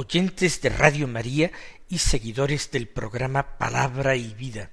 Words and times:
oyentes 0.00 0.62
de 0.62 0.70
Radio 0.70 1.06
María 1.06 1.52
y 1.90 1.98
seguidores 1.98 2.70
del 2.70 2.88
programa 2.88 3.58
Palabra 3.58 4.16
y 4.16 4.32
Vida. 4.32 4.70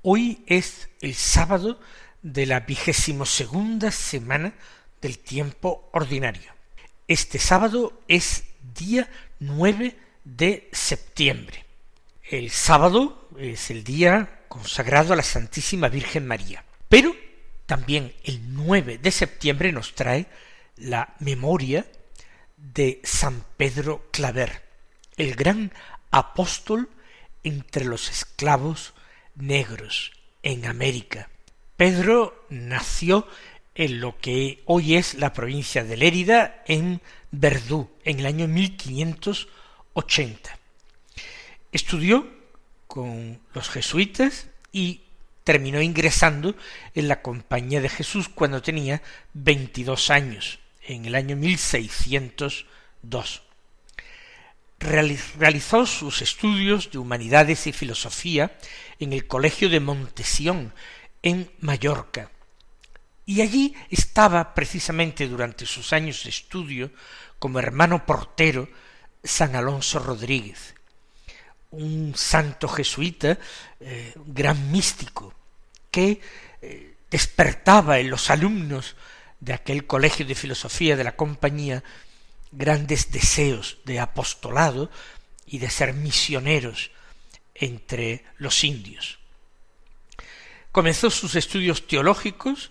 Hoy 0.00 0.42
es 0.46 0.88
el 1.02 1.14
sábado 1.14 1.78
de 2.22 2.46
la 2.46 2.60
vigésimo 2.60 3.26
segunda 3.26 3.90
semana 3.90 4.54
del 5.02 5.18
tiempo 5.18 5.90
ordinario. 5.92 6.50
Este 7.06 7.38
sábado 7.38 8.00
es 8.08 8.44
día 8.74 9.06
nueve 9.38 9.98
de 10.24 10.70
septiembre. 10.72 11.66
El 12.24 12.50
sábado 12.50 13.28
es 13.38 13.70
el 13.70 13.84
día 13.84 14.44
consagrado 14.48 15.12
a 15.12 15.16
la 15.16 15.22
Santísima 15.22 15.90
Virgen 15.90 16.26
María. 16.26 16.64
Pero 16.88 17.14
también 17.66 18.14
el 18.24 18.54
9 18.54 18.96
de 18.96 19.10
septiembre 19.10 19.72
nos 19.72 19.94
trae 19.94 20.26
la 20.76 21.14
memoria 21.20 21.84
de 22.56 23.00
San 23.04 23.44
Pedro 23.56 24.08
Claver, 24.10 24.62
el 25.16 25.34
gran 25.34 25.72
apóstol 26.10 26.88
entre 27.42 27.84
los 27.84 28.10
esclavos 28.10 28.94
negros 29.34 30.12
en 30.42 30.66
América. 30.66 31.30
Pedro 31.76 32.46
nació 32.48 33.28
en 33.74 34.00
lo 34.00 34.16
que 34.18 34.62
hoy 34.64 34.96
es 34.96 35.14
la 35.14 35.32
provincia 35.32 35.84
de 35.84 35.96
Lérida, 35.96 36.62
en 36.66 37.00
Verdú, 37.30 37.90
en 38.04 38.20
el 38.20 38.26
año 38.26 38.48
1580. 38.48 40.58
Estudió 41.72 42.26
con 42.86 43.40
los 43.52 43.68
jesuitas 43.68 44.48
y 44.72 45.02
terminó 45.44 45.82
ingresando 45.82 46.54
en 46.94 47.08
la 47.08 47.20
Compañía 47.20 47.82
de 47.82 47.90
Jesús 47.90 48.28
cuando 48.28 48.62
tenía 48.62 49.02
veintidós 49.34 50.10
años, 50.10 50.58
en 50.86 51.04
el 51.04 51.14
año 51.14 51.36
1602. 51.36 53.42
Realizó 54.78 55.86
sus 55.86 56.22
estudios 56.22 56.90
de 56.90 56.98
humanidades 56.98 57.66
y 57.66 57.72
filosofía 57.72 58.56
en 58.98 59.12
el 59.12 59.26
Colegio 59.26 59.68
de 59.68 59.80
Montesión, 59.80 60.72
en 61.22 61.50
Mallorca. 61.60 62.30
Y 63.24 63.40
allí 63.40 63.74
estaba 63.90 64.54
precisamente 64.54 65.26
durante 65.26 65.66
sus 65.66 65.92
años 65.92 66.22
de 66.22 66.30
estudio 66.30 66.92
como 67.38 67.58
hermano 67.58 68.06
portero 68.06 68.68
San 69.24 69.56
Alonso 69.56 69.98
Rodríguez, 69.98 70.74
un 71.70 72.14
santo 72.14 72.68
jesuita, 72.68 73.38
eh, 73.80 74.14
gran 74.26 74.70
místico, 74.70 75.34
que 75.90 76.20
eh, 76.62 76.96
despertaba 77.10 77.98
en 77.98 78.10
los 78.10 78.30
alumnos 78.30 78.94
de 79.40 79.52
aquel 79.52 79.86
colegio 79.86 80.26
de 80.26 80.34
filosofía 80.34 80.96
de 80.96 81.04
la 81.04 81.16
compañía 81.16 81.84
grandes 82.52 83.10
deseos 83.12 83.78
de 83.84 84.00
apostolado 84.00 84.90
y 85.46 85.58
de 85.58 85.70
ser 85.70 85.94
misioneros 85.94 86.90
entre 87.54 88.24
los 88.38 88.64
indios. 88.64 89.18
Comenzó 90.72 91.10
sus 91.10 91.34
estudios 91.36 91.86
teológicos 91.86 92.70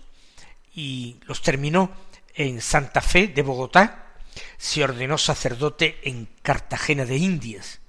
y 0.74 1.18
los 1.26 1.42
terminó 1.42 1.92
en 2.36 2.62
Santa 2.62 3.02
Fe 3.02 3.28
de 3.28 3.42
Bogotá, 3.42 4.14
se 4.58 4.84
ordenó 4.84 5.18
sacerdote 5.18 6.00
en 6.04 6.28
Cartagena 6.42 7.06
de 7.06 7.18
Indias, 7.18 7.80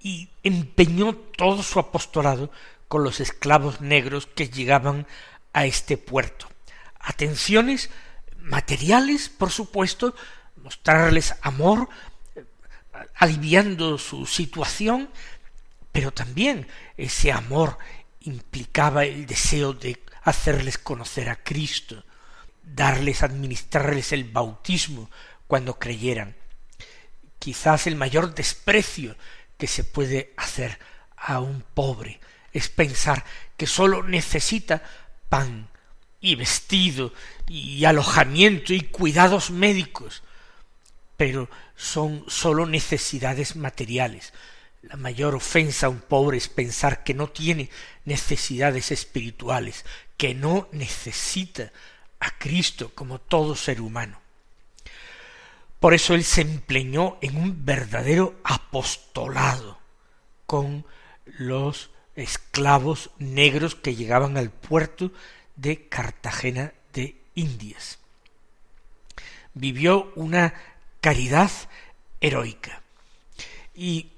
y 0.00 0.30
empeñó 0.42 1.14
todo 1.14 1.62
su 1.62 1.78
apostolado 1.78 2.50
con 2.88 3.04
los 3.04 3.20
esclavos 3.20 3.80
negros 3.82 4.26
que 4.26 4.48
llegaban 4.48 5.06
a 5.52 5.66
este 5.66 5.98
puerto. 5.98 6.48
Atenciones 7.00 7.90
materiales, 8.38 9.28
por 9.28 9.50
supuesto, 9.50 10.14
mostrarles 10.56 11.34
amor, 11.42 11.88
aliviando 13.16 13.98
su 13.98 14.26
situación, 14.26 15.10
pero 15.92 16.12
también 16.12 16.68
ese 16.96 17.32
amor 17.32 17.78
implicaba 18.20 19.04
el 19.04 19.26
deseo 19.26 19.72
de 19.72 20.02
hacerles 20.22 20.78
conocer 20.78 21.28
a 21.28 21.42
Cristo, 21.42 22.04
darles, 22.62 23.22
administrarles 23.22 24.12
el 24.12 24.24
bautismo 24.24 25.10
cuando 25.46 25.78
creyeran. 25.78 26.36
Quizás 27.38 27.86
el 27.86 27.96
mayor 27.96 28.34
desprecio 28.34 29.16
que 29.56 29.66
se 29.66 29.84
puede 29.84 30.34
hacer 30.36 30.78
a 31.16 31.40
un 31.40 31.62
pobre 31.62 32.20
es 32.52 32.68
pensar 32.68 33.24
que 33.56 33.66
sólo 33.66 34.02
necesita 34.02 34.82
pan 35.28 35.68
y 36.20 36.34
vestido 36.34 37.12
y 37.48 37.84
alojamiento 37.84 38.72
y 38.72 38.82
cuidados 38.82 39.50
médicos, 39.50 40.22
pero 41.16 41.48
son 41.76 42.24
sólo 42.28 42.66
necesidades 42.66 43.56
materiales. 43.56 44.32
La 44.82 44.96
mayor 44.96 45.34
ofensa 45.34 45.86
a 45.86 45.90
un 45.90 46.00
pobre 46.00 46.38
es 46.38 46.48
pensar 46.48 47.04
que 47.04 47.14
no 47.14 47.28
tiene 47.28 47.70
necesidades 48.04 48.90
espirituales, 48.90 49.84
que 50.16 50.34
no 50.34 50.68
necesita 50.72 51.70
a 52.18 52.30
Cristo 52.38 52.92
como 52.94 53.18
todo 53.18 53.56
ser 53.56 53.80
humano. 53.80 54.20
Por 55.80 55.94
eso 55.94 56.14
él 56.14 56.24
se 56.24 56.42
empeñó 56.42 57.16
en 57.22 57.36
un 57.36 57.64
verdadero 57.64 58.38
apostolado 58.44 59.78
con 60.46 60.84
los 61.24 61.90
esclavos 62.16 63.10
negros 63.18 63.74
que 63.74 63.94
llegaban 63.94 64.36
al 64.36 64.50
puerto 64.50 65.10
de 65.60 65.88
Cartagena 65.88 66.72
de 66.92 67.16
Indias. 67.34 67.98
Vivió 69.54 70.12
una 70.16 70.52
caridad 71.00 71.50
heroica 72.20 72.82
y 73.74 74.10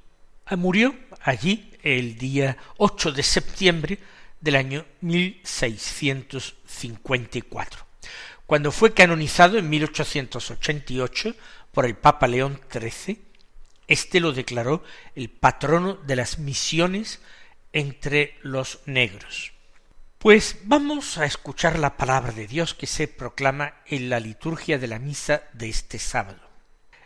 murió 0.56 0.97
allí 1.22 1.70
el 1.82 2.19
día 2.19 2.56
8 2.76 3.12
de 3.12 3.22
septiembre 3.22 4.00
del 4.41 4.56
año 4.56 4.84
1654 5.00 7.92
cuando 8.52 8.70
fue 8.70 8.92
canonizado 8.92 9.56
en 9.56 9.70
1888 9.70 11.34
por 11.72 11.86
el 11.86 11.97
Papa 11.97 12.28
León 12.28 12.60
XIII, 12.70 13.19
éste 13.88 14.20
lo 14.20 14.34
declaró 14.34 14.84
el 15.14 15.31
patrono 15.31 15.94
de 15.94 16.16
las 16.16 16.38
misiones 16.38 17.22
entre 17.72 18.36
los 18.42 18.81
negros. 18.84 19.52
Pues 20.22 20.58
vamos 20.62 21.18
a 21.18 21.24
escuchar 21.24 21.80
la 21.80 21.96
palabra 21.96 22.30
de 22.30 22.46
Dios 22.46 22.74
que 22.74 22.86
se 22.86 23.08
proclama 23.08 23.74
en 23.86 24.08
la 24.08 24.20
liturgia 24.20 24.78
de 24.78 24.86
la 24.86 25.00
misa 25.00 25.42
de 25.52 25.68
este 25.68 25.98
sábado. 25.98 26.38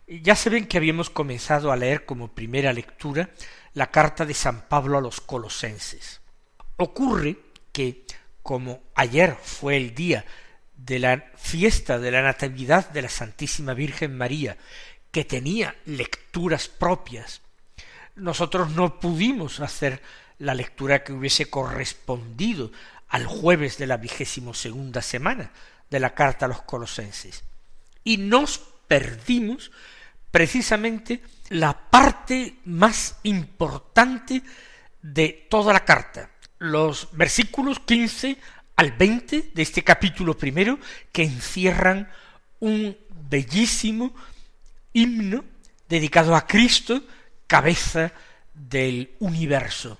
Ya 0.06 0.36
se 0.36 0.50
ven 0.50 0.66
que 0.66 0.76
habíamos 0.76 1.08
comenzado 1.08 1.72
a 1.72 1.76
leer 1.76 2.04
como 2.04 2.34
primera 2.34 2.74
lectura 2.74 3.30
la 3.72 3.90
carta 3.90 4.26
de 4.26 4.34
San 4.34 4.68
Pablo 4.68 4.98
a 4.98 5.00
los 5.00 5.22
colosenses. 5.22 6.20
Ocurre 6.76 7.38
que, 7.72 8.04
como 8.42 8.82
ayer 8.94 9.34
fue 9.42 9.78
el 9.78 9.94
día 9.94 10.26
de 10.76 10.98
la 10.98 11.24
fiesta 11.36 11.98
de 11.98 12.10
la 12.10 12.20
Natividad 12.20 12.90
de 12.90 13.00
la 13.00 13.08
Santísima 13.08 13.72
Virgen 13.72 14.14
María, 14.14 14.58
que 15.10 15.24
tenía 15.24 15.74
lecturas 15.86 16.68
propias, 16.68 17.40
nosotros 18.14 18.72
no 18.72 19.00
pudimos 19.00 19.60
hacer 19.60 20.02
la 20.38 20.54
lectura 20.54 21.02
que 21.02 21.14
hubiese 21.14 21.48
correspondido 21.48 22.70
al 23.08 23.26
jueves 23.26 23.78
de 23.78 23.86
la 23.86 23.96
vigésimo 23.96 24.54
segunda 24.54 25.02
semana 25.02 25.50
de 25.90 26.00
la 26.00 26.14
carta 26.14 26.46
a 26.46 26.48
los 26.48 26.62
colosenses. 26.62 27.44
Y 28.04 28.18
nos 28.18 28.58
perdimos 28.88 29.70
precisamente 30.30 31.22
la 31.50 31.90
parte 31.90 32.56
más 32.64 33.16
importante 33.22 34.42
de 35.02 35.46
toda 35.48 35.72
la 35.72 35.84
carta, 35.84 36.30
los 36.58 37.08
versículos 37.12 37.78
quince 37.80 38.36
al 38.74 38.92
20 38.92 39.50
de 39.54 39.62
este 39.62 39.82
capítulo 39.82 40.36
primero 40.36 40.78
que 41.12 41.22
encierran 41.22 42.10
un 42.60 42.96
bellísimo 43.28 44.14
himno 44.92 45.44
dedicado 45.88 46.34
a 46.34 46.46
Cristo, 46.46 47.02
cabeza 47.46 48.12
del 48.52 49.14
universo. 49.20 49.98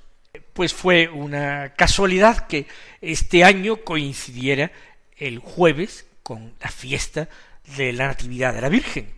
Pues 0.53 0.75
fue 0.75 1.09
una 1.09 1.75
casualidad 1.75 2.47
que 2.47 2.67
este 3.01 3.45
año 3.45 3.79
coincidiera 3.79 4.71
el 5.17 5.39
jueves 5.39 6.07
con 6.23 6.55
la 6.61 6.71
fiesta 6.71 7.29
de 7.77 7.93
la 7.93 8.09
Natividad 8.09 8.55
de 8.55 8.61
la 8.61 8.69
Virgen. 8.69 9.13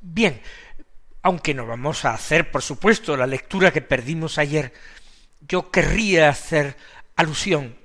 Bien, 0.00 0.40
aunque 1.22 1.54
no 1.54 1.66
vamos 1.66 2.04
a 2.04 2.14
hacer, 2.14 2.50
por 2.50 2.62
supuesto, 2.62 3.16
la 3.16 3.26
lectura 3.26 3.72
que 3.72 3.82
perdimos 3.82 4.38
ayer, 4.38 4.72
yo 5.46 5.70
querría 5.70 6.28
hacer 6.28 6.76
alusión 7.16 7.76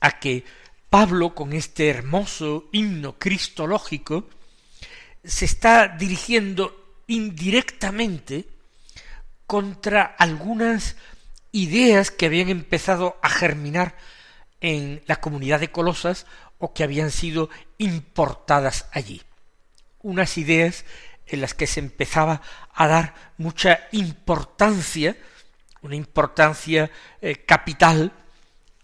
a 0.00 0.18
que 0.18 0.44
Pablo, 0.90 1.34
con 1.34 1.54
este 1.54 1.88
hermoso 1.88 2.68
himno 2.72 3.18
cristológico, 3.18 4.28
se 5.24 5.46
está 5.46 5.88
dirigiendo 5.88 7.00
indirectamente 7.06 8.46
contra 9.46 10.02
algunas 10.18 10.96
ideas 11.52 12.10
que 12.10 12.26
habían 12.26 12.48
empezado 12.48 13.18
a 13.22 13.28
germinar 13.28 13.96
en 14.60 15.02
la 15.06 15.20
comunidad 15.20 15.60
de 15.60 15.70
Colosas 15.70 16.26
o 16.58 16.72
que 16.72 16.82
habían 16.82 17.10
sido 17.10 17.50
importadas 17.78 18.86
allí. 18.92 19.22
Unas 20.00 20.38
ideas 20.38 20.84
en 21.26 21.40
las 21.40 21.54
que 21.54 21.66
se 21.66 21.80
empezaba 21.80 22.42
a 22.74 22.88
dar 22.88 23.14
mucha 23.36 23.88
importancia, 23.92 25.16
una 25.82 25.96
importancia 25.96 26.90
eh, 27.20 27.36
capital 27.44 28.12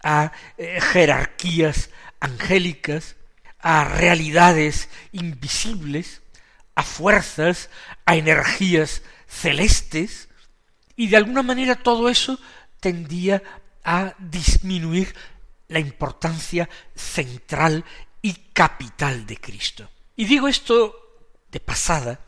a 0.03 0.31
eh, 0.57 0.79
jerarquías 0.81 1.89
angélicas, 2.19 3.15
a 3.59 3.83
realidades 3.83 4.89
invisibles, 5.11 6.21
a 6.75 6.83
fuerzas, 6.83 7.69
a 8.05 8.15
energías 8.15 9.01
celestes, 9.27 10.29
y 10.95 11.07
de 11.07 11.17
alguna 11.17 11.43
manera 11.43 11.75
todo 11.75 12.09
eso 12.09 12.39
tendía 12.79 13.41
a 13.83 14.13
disminuir 14.19 15.13
la 15.67 15.79
importancia 15.79 16.69
central 16.95 17.83
y 18.21 18.33
capital 18.53 19.25
de 19.25 19.37
Cristo. 19.37 19.89
Y 20.15 20.25
digo 20.25 20.47
esto 20.47 20.95
de 21.51 21.59
pasada 21.59 22.19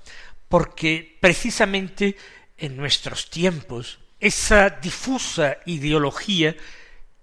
porque 0.48 1.18
precisamente 1.20 2.16
en 2.58 2.78
nuestros 2.78 3.30
tiempos 3.30 4.00
esa 4.20 4.70
difusa 4.70 5.58
ideología 5.66 6.56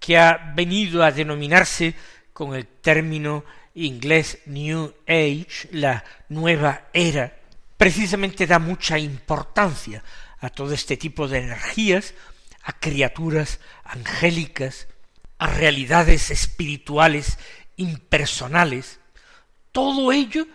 que 0.01 0.19
ha 0.19 0.53
venido 0.55 1.03
a 1.03 1.13
denominarse 1.13 1.95
con 2.33 2.55
el 2.55 2.67
término 2.67 3.45
inglés 3.75 4.39
New 4.47 4.95
Age, 5.07 5.69
la 5.73 6.05
nueva 6.29 6.89
era, 6.93 7.33
precisamente 7.77 8.47
da 8.47 8.59
mucha 8.59 8.99
importancia 8.99 10.03
a 10.41 10.51
todo 10.51 10.73
este 10.73 10.97
tipo 10.97 11.29
de 11.29 11.39
energías, 11.39 12.15
a 12.69 12.73
criaturas 12.75 13.61
angélicas, 13.83 14.89
a 15.39 15.47
realidades 15.47 16.31
espirituales 16.31 17.39
impersonales, 17.77 19.01
todo 19.73 20.13
ello 20.13 20.47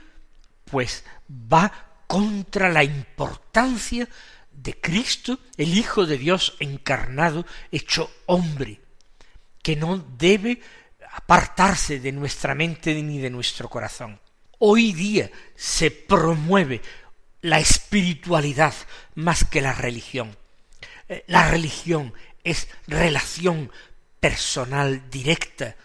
pues 0.65 1.05
va 1.31 1.71
contra 2.05 2.69
la 2.69 2.83
importancia 2.83 4.07
de 4.51 4.79
Cristo, 4.79 5.39
el 5.57 5.75
Hijo 5.75 6.05
de 6.05 6.19
Dios 6.19 6.55
encarnado, 6.59 7.47
hecho 7.71 8.11
hombre, 8.27 8.79
que 9.63 9.75
no 9.75 9.97
debe 9.97 10.61
apartarse 11.13 11.99
de 11.99 12.11
nuestra 12.11 12.53
mente 12.53 12.93
ni 13.01 13.17
de 13.17 13.31
nuestro 13.31 13.69
corazón. 13.69 14.19
Hoy 14.59 14.93
día 14.93 15.31
se 15.55 15.89
promueve 15.89 16.79
la 17.41 17.59
espiritualidad 17.59 18.75
más 19.15 19.43
que 19.45 19.61
la 19.61 19.73
religión. 19.73 20.37
Eh, 21.09 21.23
la 21.27 21.49
religión 21.49 22.13
es 22.43 22.67
relación 22.87 23.71
personal 24.19 25.09
directa 25.09 25.75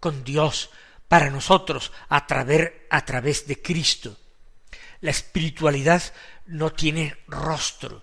con 0.00 0.24
Dios 0.24 0.70
para 1.08 1.30
nosotros 1.30 1.92
a 2.08 2.26
través, 2.26 2.72
a 2.90 3.04
través 3.04 3.46
de 3.46 3.60
Cristo. 3.60 4.16
La 5.00 5.10
espiritualidad 5.10 6.02
no 6.46 6.72
tiene 6.72 7.16
rostro. 7.28 8.02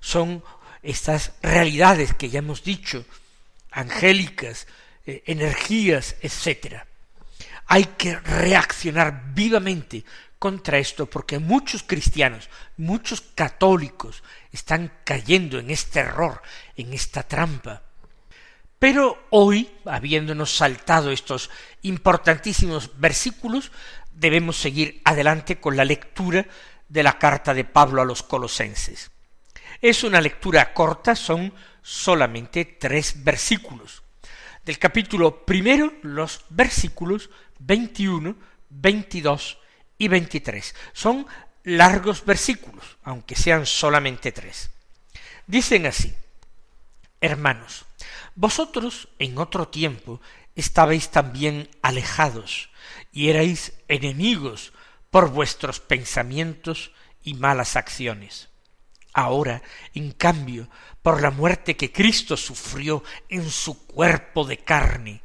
Son 0.00 0.42
estas 0.82 1.32
realidades 1.42 2.14
que 2.14 2.30
ya 2.30 2.38
hemos 2.38 2.62
dicho, 2.62 3.04
angélicas, 3.72 4.66
eh, 5.04 5.22
energías, 5.26 6.16
etc. 6.20 6.84
Hay 7.66 7.84
que 7.98 8.16
reaccionar 8.20 9.32
vivamente 9.34 10.04
contra 10.46 10.78
esto 10.78 11.06
porque 11.06 11.40
muchos 11.40 11.82
cristianos, 11.82 12.48
muchos 12.76 13.20
católicos 13.20 14.22
están 14.52 14.92
cayendo 15.02 15.58
en 15.58 15.70
este 15.70 15.98
error, 15.98 16.40
en 16.76 16.92
esta 16.92 17.24
trampa. 17.24 17.82
Pero 18.78 19.26
hoy, 19.30 19.68
habiéndonos 19.86 20.56
saltado 20.56 21.10
estos 21.10 21.50
importantísimos 21.82 22.92
versículos, 22.96 23.72
debemos 24.12 24.56
seguir 24.56 25.00
adelante 25.04 25.58
con 25.58 25.76
la 25.76 25.84
lectura 25.84 26.46
de 26.88 27.02
la 27.02 27.18
carta 27.18 27.52
de 27.52 27.64
Pablo 27.64 28.02
a 28.02 28.04
los 28.04 28.22
colosenses. 28.22 29.10
Es 29.82 30.04
una 30.04 30.20
lectura 30.20 30.72
corta, 30.72 31.16
son 31.16 31.52
solamente 31.82 32.64
tres 32.64 33.24
versículos. 33.24 34.04
Del 34.64 34.78
capítulo 34.78 35.44
primero, 35.44 35.92
los 36.02 36.44
versículos 36.50 37.30
21, 37.58 38.36
22 38.70 39.58
y 39.98 40.08
23. 40.08 40.74
Son 40.92 41.26
largos 41.64 42.24
versículos, 42.24 42.96
aunque 43.02 43.36
sean 43.36 43.66
solamente 43.66 44.32
tres. 44.32 44.70
Dicen 45.46 45.86
así, 45.86 46.14
Hermanos, 47.20 47.86
vosotros 48.34 49.08
en 49.18 49.38
otro 49.38 49.68
tiempo 49.68 50.20
estabais 50.54 51.10
también 51.10 51.68
alejados 51.82 52.70
y 53.10 53.30
erais 53.30 53.72
enemigos 53.88 54.72
por 55.10 55.30
vuestros 55.30 55.80
pensamientos 55.80 56.92
y 57.24 57.34
malas 57.34 57.76
acciones. 57.76 58.50
Ahora, 59.14 59.62
en 59.94 60.12
cambio, 60.12 60.68
por 61.02 61.22
la 61.22 61.30
muerte 61.30 61.76
que 61.76 61.90
Cristo 61.90 62.36
sufrió 62.36 63.02
en 63.30 63.50
su 63.50 63.86
cuerpo 63.86 64.44
de 64.44 64.58
carne, 64.58 65.22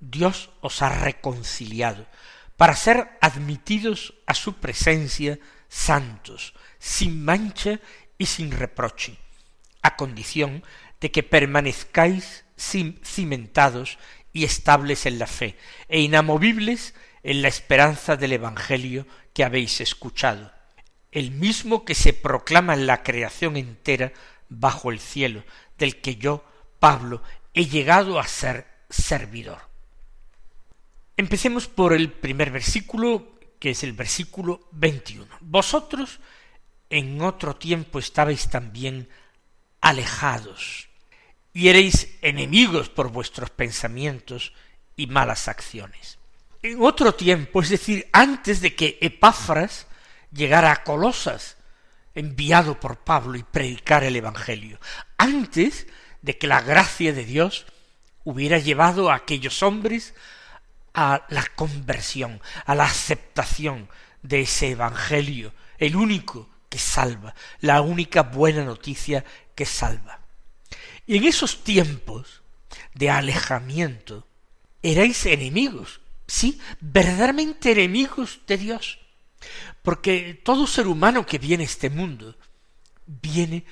Dios 0.00 0.50
os 0.62 0.80
ha 0.80 0.88
reconciliado 0.88 2.06
para 2.56 2.74
ser 2.74 3.18
admitidos 3.20 4.14
a 4.26 4.34
su 4.34 4.54
presencia 4.54 5.38
santos, 5.68 6.54
sin 6.78 7.24
mancha 7.24 7.80
y 8.18 8.26
sin 8.26 8.50
reproche, 8.50 9.18
a 9.82 9.96
condición 9.96 10.64
de 11.00 11.10
que 11.10 11.22
permanezcáis 11.22 12.44
cimentados 12.56 13.98
y 14.32 14.44
estables 14.44 15.06
en 15.06 15.18
la 15.18 15.26
fe, 15.26 15.56
e 15.88 16.00
inamovibles 16.00 16.94
en 17.22 17.42
la 17.42 17.48
esperanza 17.48 18.16
del 18.16 18.32
Evangelio 18.32 19.06
que 19.34 19.44
habéis 19.44 19.80
escuchado, 19.80 20.52
el 21.12 21.30
mismo 21.30 21.84
que 21.84 21.94
se 21.94 22.12
proclama 22.12 22.74
en 22.74 22.86
la 22.86 23.02
creación 23.02 23.56
entera 23.56 24.12
bajo 24.48 24.90
el 24.90 25.00
cielo, 25.00 25.44
del 25.78 26.00
que 26.00 26.16
yo, 26.16 26.44
Pablo, 26.78 27.22
he 27.52 27.66
llegado 27.66 28.18
a 28.18 28.26
ser 28.26 28.66
servidor. 28.88 29.58
Empecemos 31.16 31.66
por 31.66 31.94
el 31.94 32.12
primer 32.12 32.50
versículo, 32.50 33.38
que 33.58 33.70
es 33.70 33.82
el 33.82 33.94
versículo 33.94 34.68
21. 34.72 35.26
Vosotros 35.40 36.20
en 36.90 37.22
otro 37.22 37.56
tiempo 37.56 37.98
estabais 37.98 38.50
también 38.50 39.08
alejados 39.80 40.88
y 41.54 41.68
erais 41.68 42.18
enemigos 42.20 42.90
por 42.90 43.10
vuestros 43.10 43.48
pensamientos 43.48 44.52
y 44.94 45.06
malas 45.06 45.48
acciones. 45.48 46.18
En 46.62 46.82
otro 46.82 47.14
tiempo, 47.14 47.62
es 47.62 47.70
decir, 47.70 48.08
antes 48.12 48.60
de 48.60 48.74
que 48.74 48.98
Epáfras 49.00 49.86
llegara 50.32 50.70
a 50.70 50.84
Colosas, 50.84 51.56
enviado 52.14 52.78
por 52.78 52.98
Pablo 52.98 53.38
y 53.38 53.42
predicar 53.42 54.04
el 54.04 54.16
Evangelio, 54.16 54.78
antes 55.16 55.86
de 56.20 56.36
que 56.36 56.46
la 56.46 56.60
gracia 56.60 57.14
de 57.14 57.24
Dios 57.24 57.64
hubiera 58.24 58.58
llevado 58.58 59.10
a 59.10 59.14
aquellos 59.14 59.62
hombres 59.62 60.12
a 60.96 61.26
la 61.28 61.44
conversión, 61.54 62.40
a 62.64 62.74
la 62.74 62.84
aceptación 62.84 63.88
de 64.22 64.40
ese 64.40 64.70
Evangelio, 64.70 65.52
el 65.76 65.94
único 65.94 66.48
que 66.70 66.78
salva, 66.78 67.34
la 67.60 67.82
única 67.82 68.22
buena 68.22 68.64
noticia 68.64 69.22
que 69.54 69.66
salva. 69.66 70.20
Y 71.06 71.18
en 71.18 71.24
esos 71.24 71.62
tiempos 71.62 72.42
de 72.94 73.10
alejamiento, 73.10 74.26
erais 74.82 75.26
enemigos, 75.26 76.00
sí, 76.26 76.58
verdaderamente 76.80 77.72
enemigos 77.72 78.40
de 78.46 78.56
Dios, 78.56 78.98
porque 79.82 80.40
todo 80.42 80.66
ser 80.66 80.86
humano 80.86 81.26
que 81.26 81.38
viene 81.38 81.64
a 81.64 81.66
este 81.66 81.90
mundo 81.90 82.38
viene 83.04 83.66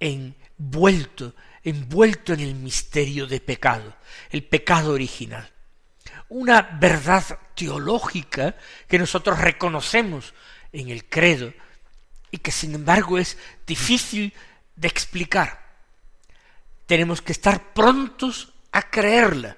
envuelto, 0.00 1.36
envuelto 1.62 2.32
en 2.32 2.40
el 2.40 2.56
misterio 2.56 3.28
de 3.28 3.40
pecado, 3.40 3.94
el 4.30 4.42
pecado 4.42 4.92
original 4.92 5.52
una 6.28 6.62
verdad 6.62 7.38
teológica 7.54 8.56
que 8.86 8.98
nosotros 8.98 9.38
reconocemos 9.38 10.34
en 10.72 10.90
el 10.90 11.04
credo 11.06 11.52
y 12.30 12.38
que 12.38 12.50
sin 12.50 12.74
embargo 12.74 13.18
es 13.18 13.38
difícil 13.66 14.32
de 14.76 14.88
explicar. 14.88 15.66
Tenemos 16.86 17.22
que 17.22 17.32
estar 17.32 17.72
prontos 17.72 18.52
a 18.72 18.90
creerla, 18.90 19.56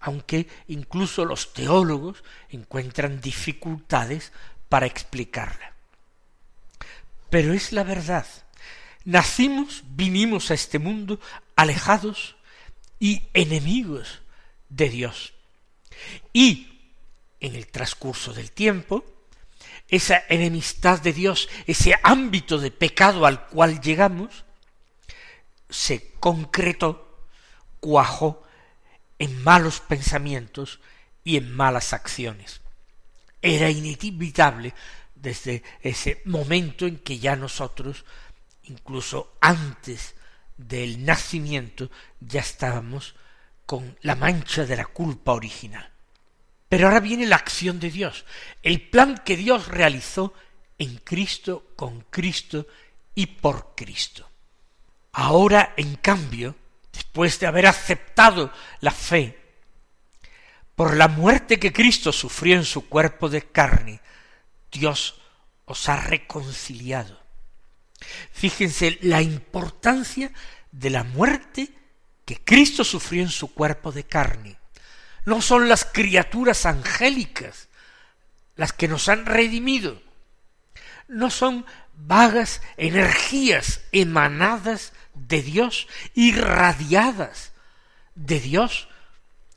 aunque 0.00 0.48
incluso 0.68 1.24
los 1.24 1.52
teólogos 1.52 2.24
encuentran 2.50 3.20
dificultades 3.20 4.32
para 4.68 4.86
explicarla. 4.86 5.72
pero 7.30 7.54
es 7.54 7.72
la 7.72 7.82
verdad. 7.82 8.26
Nacimos, 9.04 9.84
vinimos 9.86 10.50
a 10.50 10.54
este 10.54 10.78
mundo 10.78 11.18
alejados 11.56 12.36
y 13.00 13.22
enemigos 13.32 14.20
de 14.68 14.90
Dios. 14.90 15.32
Y 16.32 16.68
en 17.40 17.54
el 17.54 17.66
transcurso 17.66 18.32
del 18.32 18.52
tiempo, 18.52 19.04
esa 19.88 20.22
enemistad 20.28 21.00
de 21.00 21.12
Dios, 21.12 21.48
ese 21.66 21.94
ámbito 22.02 22.58
de 22.58 22.70
pecado 22.70 23.26
al 23.26 23.48
cual 23.48 23.80
llegamos, 23.80 24.44
se 25.68 26.12
concretó, 26.20 27.26
cuajó 27.80 28.42
en 29.18 29.42
malos 29.42 29.80
pensamientos 29.80 30.80
y 31.24 31.36
en 31.36 31.52
malas 31.54 31.92
acciones. 31.92 32.60
Era 33.40 33.70
inevitable 33.70 34.74
desde 35.14 35.62
ese 35.80 36.22
momento 36.24 36.86
en 36.86 36.98
que 36.98 37.18
ya 37.18 37.36
nosotros, 37.36 38.04
incluso 38.64 39.36
antes 39.40 40.14
del 40.56 41.04
nacimiento, 41.04 41.90
ya 42.20 42.40
estábamos 42.40 43.14
con 43.72 43.96
la 44.02 44.16
mancha 44.16 44.66
de 44.66 44.76
la 44.76 44.84
culpa 44.84 45.32
original. 45.32 45.90
Pero 46.68 46.88
ahora 46.88 47.00
viene 47.00 47.24
la 47.24 47.36
acción 47.36 47.80
de 47.80 47.90
Dios, 47.90 48.26
el 48.62 48.82
plan 48.82 49.22
que 49.24 49.34
Dios 49.34 49.68
realizó 49.68 50.34
en 50.76 50.98
Cristo, 50.98 51.68
con 51.74 52.02
Cristo 52.10 52.66
y 53.14 53.24
por 53.24 53.74
Cristo. 53.74 54.28
Ahora, 55.12 55.72
en 55.78 55.96
cambio, 55.96 56.54
después 56.92 57.40
de 57.40 57.46
haber 57.46 57.66
aceptado 57.66 58.52
la 58.80 58.90
fe, 58.90 59.40
por 60.76 60.94
la 60.94 61.08
muerte 61.08 61.58
que 61.58 61.72
Cristo 61.72 62.12
sufrió 62.12 62.56
en 62.56 62.66
su 62.66 62.90
cuerpo 62.90 63.30
de 63.30 63.40
carne, 63.40 64.02
Dios 64.70 65.18
os 65.64 65.88
ha 65.88 65.96
reconciliado. 65.96 67.18
Fíjense 68.32 68.98
la 69.00 69.22
importancia 69.22 70.30
de 70.70 70.90
la 70.90 71.04
muerte 71.04 71.81
que 72.24 72.40
Cristo 72.42 72.84
sufrió 72.84 73.22
en 73.22 73.30
su 73.30 73.52
cuerpo 73.52 73.92
de 73.92 74.04
carne 74.04 74.58
no 75.24 75.40
son 75.40 75.68
las 75.68 75.84
criaturas 75.84 76.66
angélicas 76.66 77.68
las 78.56 78.72
que 78.72 78.88
nos 78.88 79.08
han 79.08 79.24
redimido, 79.24 80.02
no 81.08 81.30
son 81.30 81.64
vagas 81.94 82.60
energías 82.76 83.80
emanadas 83.92 84.92
de 85.14 85.42
Dios, 85.42 85.88
irradiadas 86.14 87.52
de 88.14 88.40
Dios 88.40 88.88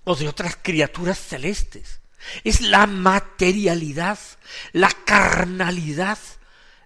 o 0.04 0.16
de 0.16 0.28
otras 0.28 0.58
criaturas 0.62 1.20
celestes. 1.20 2.00
Es 2.44 2.62
la 2.62 2.88
materialidad, 2.88 4.20
la 4.72 4.90
carnalidad 4.90 6.18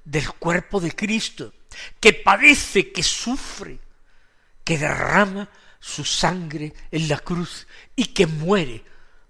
del 0.03 0.29
cuerpo 0.33 0.79
de 0.79 0.95
Cristo, 0.95 1.53
que 2.00 2.13
padece, 2.13 2.91
que 2.91 3.03
sufre, 3.03 3.79
que 4.63 4.77
derrama 4.77 5.50
su 5.79 6.03
sangre 6.03 6.74
en 6.91 7.07
la 7.07 7.19
cruz 7.19 7.67
y 7.95 8.05
que 8.07 8.27
muere 8.27 8.83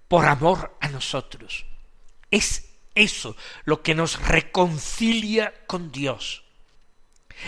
por 0.08 0.26
amor 0.26 0.78
a 0.82 0.90
nosotros. 0.90 1.66
Es 2.32 2.70
eso 2.96 3.36
lo 3.66 3.82
que 3.82 3.96
nos 3.96 4.20
reconcilia 4.28 5.54
con 5.68 5.92
Dios. 5.92 6.44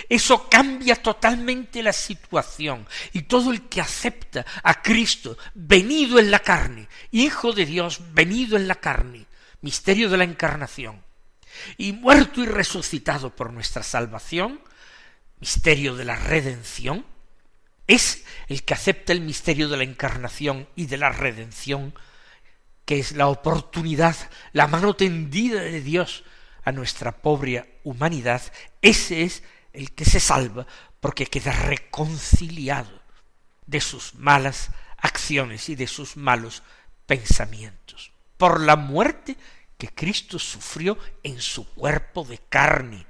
Eso 0.08 0.48
cambia 0.50 0.96
totalmente 0.96 1.84
la 1.84 1.92
situación 1.92 2.88
y 3.12 3.24
todo 3.24 3.52
el 3.52 3.68
que 3.68 3.82
acepta 3.82 4.46
a 4.64 4.82
Cristo 4.82 5.38
venido 5.54 6.18
en 6.18 6.32
la 6.32 6.40
carne, 6.40 6.88
Hijo 7.12 7.52
de 7.52 7.66
Dios 7.66 8.00
venido 8.14 8.56
en 8.56 8.68
la 8.68 8.76
carne, 8.76 9.26
misterio 9.62 10.10
de 10.10 10.18
la 10.18 10.24
encarnación, 10.24 11.04
y 11.78 11.92
muerto 11.92 12.42
y 12.42 12.46
resucitado 12.46 13.36
por 13.36 13.52
nuestra 13.52 13.84
salvación, 13.84 14.62
misterio 15.40 15.96
de 15.96 16.06
la 16.06 16.16
redención, 16.16 17.06
es 17.88 18.24
el 18.48 18.64
que 18.64 18.74
acepta 18.74 19.14
el 19.14 19.22
misterio 19.22 19.70
de 19.70 19.78
la 19.78 19.84
encarnación 19.84 20.68
y 20.76 20.86
de 20.86 20.98
la 20.98 21.10
redención, 21.10 21.94
que 22.86 23.00
es 23.00 23.14
la 23.14 23.28
oportunidad, 23.28 24.16
la 24.54 24.68
mano 24.68 24.96
tendida 24.96 25.62
de 25.62 25.82
Dios 25.82 26.24
a 26.64 26.72
nuestra 26.72 27.12
pobre 27.12 27.80
humanidad, 27.84 28.42
ese 28.82 29.24
es 29.24 29.44
el 29.74 29.92
que 29.92 30.06
se 30.06 30.20
salva 30.20 30.68
porque 31.00 31.26
queda 31.26 31.52
reconciliado 31.52 33.02
de 33.66 33.82
sus 33.82 34.16
malas 34.16 34.70
acciones 34.98 35.70
y 35.70 35.76
de 35.76 35.88
sus 35.88 36.18
malos 36.18 36.64
pensamientos. 37.06 38.12
Por 38.38 38.62
la 38.62 38.76
muerte 38.76 39.38
que 39.78 39.90
Cristo 39.90 40.38
sufrió 40.38 40.98
en 41.24 41.42
su 41.42 41.68
cuerpo 41.74 42.24
de 42.24 42.38
carne, 42.38 43.06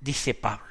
dice 0.00 0.34
Pablo 0.34 0.65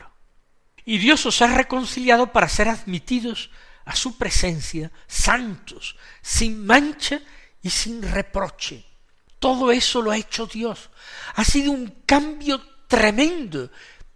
y 0.85 0.99
Dios 0.99 1.25
os 1.25 1.41
ha 1.41 1.47
reconciliado 1.47 2.31
para 2.31 2.47
ser 2.47 2.69
admitidos 2.69 3.49
a 3.85 3.95
su 3.95 4.17
presencia, 4.17 4.91
santos, 5.07 5.95
sin 6.21 6.65
mancha 6.65 7.19
y 7.61 7.69
sin 7.69 8.01
reproche. 8.01 8.85
Todo 9.39 9.71
eso 9.71 10.01
lo 10.01 10.11
ha 10.11 10.17
hecho 10.17 10.47
Dios. 10.47 10.89
Ha 11.35 11.43
sido 11.43 11.71
un 11.71 12.03
cambio 12.05 12.61
tremendo, 12.87 13.71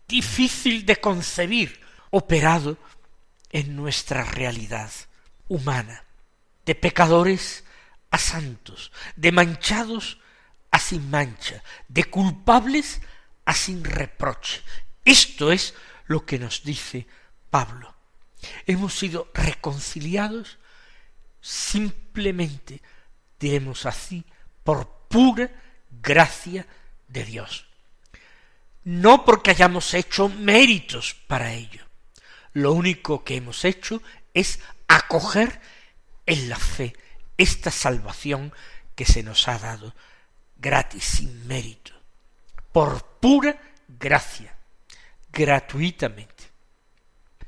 difícil 0.07 0.85
de 0.85 0.97
concebir, 0.97 1.79
operado 2.11 2.77
en 3.51 3.75
nuestra 3.75 4.23
realidad 4.23 4.91
humana, 5.47 6.03
de 6.65 6.75
pecadores 6.75 7.63
a 8.11 8.17
santos, 8.17 8.91
de 9.15 9.31
manchados 9.31 10.19
a 10.71 10.79
sin 10.79 11.09
mancha, 11.09 11.63
de 11.87 12.05
culpables 12.05 13.01
a 13.45 13.53
sin 13.53 13.83
reproche. 13.83 14.61
Esto 15.05 15.51
es 15.51 15.73
lo 16.09 16.25
que 16.25 16.39
nos 16.39 16.63
dice 16.63 17.07
Pablo. 17.49 17.95
Hemos 18.65 18.97
sido 18.97 19.29
reconciliados 19.33 20.57
simplemente, 21.39 22.81
diremos 23.39 23.85
así, 23.85 24.25
por 24.63 25.07
pura 25.07 25.49
gracia 26.01 26.65
de 27.07 27.23
Dios. 27.23 27.67
No 28.83 29.23
porque 29.23 29.51
hayamos 29.51 29.93
hecho 29.93 30.29
méritos 30.29 31.13
para 31.13 31.53
ello. 31.53 31.85
Lo 32.53 32.73
único 32.73 33.23
que 33.23 33.35
hemos 33.35 33.63
hecho 33.63 34.01
es 34.33 34.59
acoger 34.87 35.61
en 36.25 36.49
la 36.49 36.57
fe 36.57 36.93
esta 37.37 37.69
salvación 37.69 38.51
que 38.95 39.05
se 39.05 39.21
nos 39.21 39.47
ha 39.47 39.59
dado 39.59 39.93
gratis, 40.57 41.03
sin 41.03 41.45
mérito, 41.45 41.93
por 42.71 43.05
pura 43.19 43.61
gracia 43.87 44.58
gratuitamente. 45.31 46.45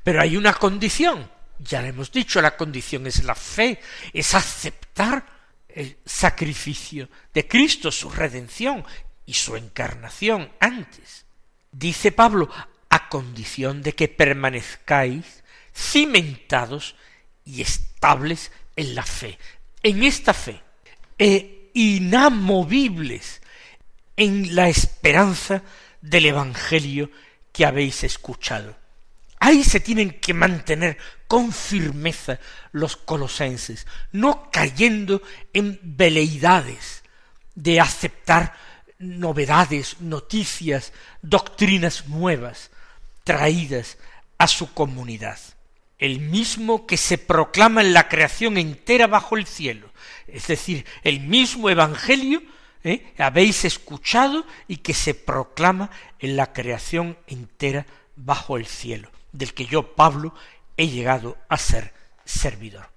Pero 0.02 0.20
hay 0.20 0.36
una 0.36 0.54
condición, 0.54 1.30
ya 1.58 1.82
le 1.82 1.88
hemos 1.88 2.10
dicho, 2.10 2.40
la 2.40 2.56
condición 2.56 3.06
es 3.06 3.24
la 3.24 3.34
fe, 3.34 3.80
es 4.12 4.34
aceptar 4.34 5.24
el 5.68 5.98
sacrificio 6.04 7.08
de 7.32 7.46
Cristo, 7.46 7.90
su 7.90 8.10
redención 8.10 8.84
y 9.26 9.34
su 9.34 9.56
encarnación 9.56 10.50
antes. 10.60 11.24
Dice 11.70 12.12
Pablo, 12.12 12.48
a 12.90 13.08
condición 13.08 13.82
de 13.82 13.94
que 13.94 14.08
permanezcáis 14.08 15.42
cimentados 15.74 16.94
y 17.44 17.62
estables 17.62 18.52
en 18.76 18.94
la 18.94 19.02
fe, 19.02 19.38
en 19.82 20.02
esta 20.02 20.34
fe, 20.34 20.60
e 21.18 21.70
inamovibles 21.74 23.40
en 24.16 24.54
la 24.54 24.68
esperanza 24.68 25.62
del 26.00 26.26
Evangelio 26.26 27.10
que 27.52 27.66
habéis 27.66 28.04
escuchado. 28.04 28.74
Ahí 29.38 29.64
se 29.64 29.80
tienen 29.80 30.20
que 30.20 30.34
mantener 30.34 30.98
con 31.26 31.52
firmeza 31.52 32.38
los 32.70 32.96
colosenses, 32.96 33.86
no 34.12 34.50
cayendo 34.52 35.20
en 35.52 35.80
veleidades 35.82 37.02
de 37.54 37.80
aceptar 37.80 38.54
novedades, 38.98 40.00
noticias, 40.00 40.92
doctrinas 41.22 42.06
nuevas 42.08 42.70
traídas 43.24 43.98
a 44.38 44.46
su 44.46 44.72
comunidad. 44.72 45.38
El 45.98 46.20
mismo 46.20 46.86
que 46.86 46.96
se 46.96 47.18
proclama 47.18 47.80
en 47.80 47.92
la 47.92 48.08
creación 48.08 48.58
entera 48.58 49.06
bajo 49.06 49.36
el 49.36 49.46
cielo, 49.46 49.90
es 50.26 50.46
decir, 50.46 50.86
el 51.02 51.20
mismo 51.20 51.68
Evangelio 51.68 52.42
¿eh? 52.84 53.14
habéis 53.18 53.64
escuchado 53.64 54.46
y 54.68 54.78
que 54.78 54.94
se 54.94 55.14
proclama 55.14 55.90
en 56.18 56.36
la 56.36 56.52
creación 56.52 57.18
entera 57.26 57.86
bajo 58.16 58.56
el 58.56 58.66
cielo, 58.66 59.10
del 59.32 59.54
que 59.54 59.66
yo, 59.66 59.94
Pablo, 59.94 60.34
he 60.76 60.88
llegado 60.88 61.38
a 61.48 61.58
ser 61.58 61.92
servidor. 62.24 62.90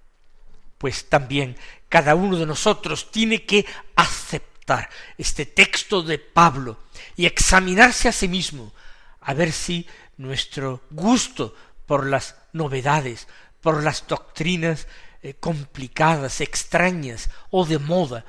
Pues 0.77 1.09
también 1.09 1.57
cada 1.89 2.15
uno 2.15 2.37
de 2.37 2.45
nosotros 2.45 3.11
tiene 3.11 3.43
que 3.43 3.65
aceptar 3.95 4.89
este 5.17 5.45
texto 5.45 6.01
de 6.01 6.19
Pablo 6.19 6.79
y 7.15 7.25
examinarse 7.25 8.09
a 8.09 8.11
sí 8.11 8.27
mismo, 8.27 8.73
a 9.21 9.33
ver 9.33 9.51
si 9.51 9.87
nuestro 10.17 10.81
gusto 10.89 11.55
por 11.85 12.07
las 12.07 12.35
novedades, 12.53 13.27
por 13.61 13.83
las 13.83 14.05
doctrinas 14.07 14.87
eh, 15.21 15.33
complicadas, 15.39 16.41
extrañas 16.41 17.29
o 17.49 17.65
de 17.65 17.79
moda, 17.79 18.25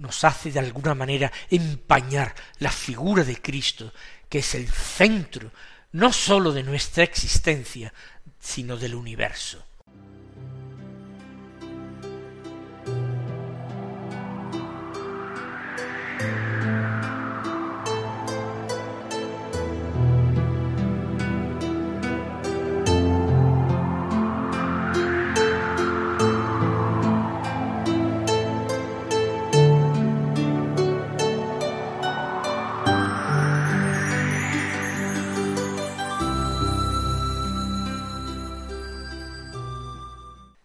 nos 0.00 0.24
hace 0.24 0.50
de 0.50 0.58
alguna 0.58 0.94
manera 0.94 1.30
empañar 1.50 2.34
la 2.58 2.72
figura 2.72 3.22
de 3.22 3.40
Cristo, 3.40 3.92
que 4.28 4.40
es 4.40 4.54
el 4.54 4.68
centro 4.68 5.52
no 5.92 6.12
sólo 6.12 6.52
de 6.52 6.62
nuestra 6.62 7.04
existencia, 7.04 7.92
sino 8.38 8.76
del 8.76 8.94
universo. 8.94 9.64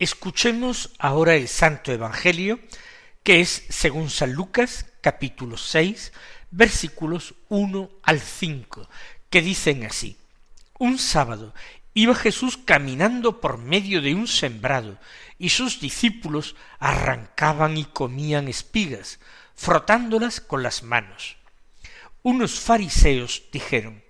Escuchemos 0.06 0.92
ahora 1.00 1.34
el 1.34 1.48
Santo 1.48 1.92
Evangelio, 1.92 2.60
que 3.24 3.42
es, 3.42 3.64
según 3.70 4.12
San 4.12 4.34
Lucas, 4.34 4.86
capítulo 5.02 5.58
seis, 5.58 6.14
versículos 6.52 7.34
uno 7.50 7.90
al 8.04 8.20
cinco, 8.20 8.88
que 9.32 9.42
dicen 9.42 9.84
así. 9.84 10.16
Un 10.78 11.00
sábado 11.00 11.56
iba 11.96 12.14
Jesús 12.14 12.56
caminando 12.56 13.42
por 13.42 13.58
medio 13.58 14.00
de 14.00 14.14
un 14.14 14.28
sembrado, 14.28 15.00
y 15.40 15.50
sus 15.50 15.80
discípulos 15.80 16.56
arrancaban 16.78 17.76
y 17.76 17.86
comían 17.86 18.48
espigas, 18.48 19.20
frotándolas 19.56 20.40
con 20.40 20.62
las 20.62 20.84
manos. 20.84 21.38
Unos 22.22 22.60
fariseos 22.60 23.42
dijeron, 23.52 24.04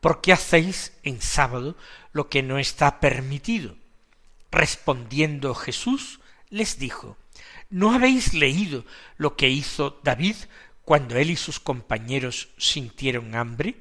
¿por 0.00 0.20
qué 0.20 0.34
hacéis 0.34 0.92
en 1.02 1.20
sábado 1.20 1.76
lo 2.12 2.28
que 2.28 2.44
no 2.44 2.60
está 2.60 3.00
permitido? 3.00 3.81
Respondiendo 4.52 5.54
Jesús 5.54 6.20
les 6.50 6.78
dijo, 6.78 7.16
¿No 7.70 7.94
habéis 7.94 8.34
leído 8.34 8.84
lo 9.16 9.34
que 9.34 9.48
hizo 9.48 9.98
David 10.04 10.36
cuando 10.84 11.16
él 11.16 11.30
y 11.30 11.36
sus 11.36 11.58
compañeros 11.58 12.50
sintieron 12.58 13.34
hambre? 13.34 13.76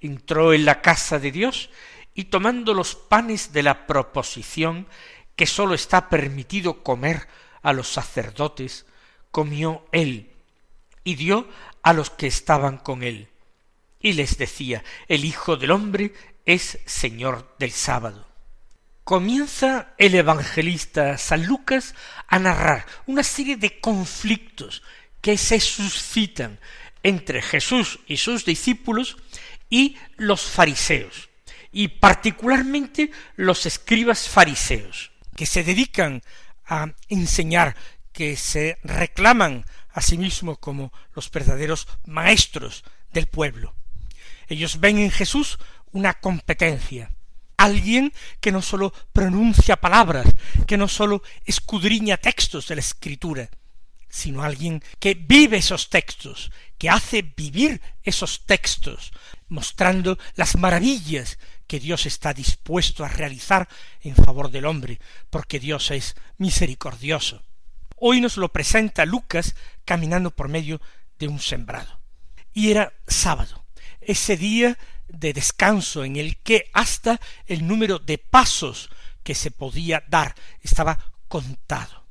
Entró 0.00 0.52
en 0.52 0.64
la 0.64 0.82
casa 0.82 1.20
de 1.20 1.30
Dios 1.30 1.70
y 2.12 2.24
tomando 2.24 2.74
los 2.74 2.96
panes 2.96 3.52
de 3.52 3.62
la 3.62 3.86
proposición 3.86 4.88
que 5.36 5.46
sólo 5.46 5.74
está 5.74 6.08
permitido 6.08 6.82
comer 6.82 7.28
a 7.62 7.72
los 7.72 7.88
sacerdotes, 7.88 8.86
comió 9.30 9.86
él 9.92 10.32
y 11.04 11.14
dio 11.14 11.48
a 11.82 11.92
los 11.92 12.10
que 12.10 12.26
estaban 12.26 12.78
con 12.78 13.04
él. 13.04 13.28
Y 14.00 14.14
les 14.14 14.38
decía, 14.38 14.82
el 15.06 15.24
Hijo 15.24 15.56
del 15.56 15.70
hombre 15.70 16.12
es 16.44 16.80
Señor 16.84 17.54
del 17.60 17.70
sábado 17.70 18.33
comienza 19.04 19.94
el 19.98 20.14
evangelista 20.14 21.18
San 21.18 21.46
Lucas 21.46 21.94
a 22.26 22.38
narrar 22.38 22.86
una 23.06 23.22
serie 23.22 23.56
de 23.56 23.78
conflictos 23.80 24.82
que 25.20 25.36
se 25.36 25.60
suscitan 25.60 26.58
entre 27.02 27.42
Jesús 27.42 28.00
y 28.06 28.16
sus 28.16 28.44
discípulos 28.46 29.18
y 29.68 29.96
los 30.16 30.42
fariseos, 30.42 31.28
y 31.70 31.88
particularmente 31.88 33.10
los 33.36 33.66
escribas 33.66 34.28
fariseos, 34.28 35.12
que 35.36 35.46
se 35.46 35.64
dedican 35.64 36.22
a 36.66 36.94
enseñar, 37.08 37.76
que 38.12 38.36
se 38.36 38.78
reclaman 38.84 39.64
a 39.92 40.00
sí 40.00 40.16
mismos 40.16 40.58
como 40.58 40.92
los 41.14 41.30
verdaderos 41.30 41.88
maestros 42.06 42.84
del 43.12 43.26
pueblo. 43.26 43.74
Ellos 44.48 44.80
ven 44.80 44.98
en 44.98 45.10
Jesús 45.10 45.58
una 45.92 46.14
competencia, 46.14 47.10
alguien 47.64 48.12
que 48.40 48.52
no 48.52 48.62
sólo 48.62 48.92
pronuncia 49.12 49.76
palabras, 49.76 50.26
que 50.66 50.76
no 50.76 50.88
sólo 50.88 51.22
escudriña 51.44 52.16
textos 52.16 52.68
de 52.68 52.76
la 52.76 52.80
escritura, 52.80 53.50
sino 54.08 54.42
alguien 54.42 54.82
que 55.00 55.14
vive 55.14 55.56
esos 55.56 55.90
textos, 55.90 56.52
que 56.78 56.88
hace 56.88 57.22
vivir 57.22 57.80
esos 58.02 58.46
textos, 58.46 59.12
mostrando 59.48 60.18
las 60.36 60.56
maravillas 60.56 61.38
que 61.66 61.80
Dios 61.80 62.06
está 62.06 62.32
dispuesto 62.32 63.04
a 63.04 63.08
realizar 63.08 63.68
en 64.02 64.14
favor 64.14 64.50
del 64.50 64.66
hombre, 64.66 65.00
porque 65.30 65.58
Dios 65.58 65.90
es 65.90 66.14
misericordioso. 66.38 67.42
Hoy 67.96 68.20
nos 68.20 68.36
lo 68.36 68.52
presenta 68.52 69.04
Lucas 69.04 69.54
caminando 69.84 70.30
por 70.30 70.48
medio 70.48 70.80
de 71.18 71.28
un 71.28 71.40
sembrado. 71.40 71.98
Y 72.52 72.70
era 72.70 72.92
sábado, 73.06 73.64
ese 74.00 74.36
día 74.36 74.78
de 75.14 75.32
descanso 75.32 76.04
en 76.04 76.16
el 76.16 76.36
que 76.38 76.70
hasta 76.72 77.20
el 77.46 77.66
número 77.66 77.98
de 77.98 78.18
pasos 78.18 78.90
que 79.22 79.34
se 79.34 79.50
podía 79.50 80.04
dar 80.08 80.34
estaba 80.62 80.98
contado. 81.28 82.04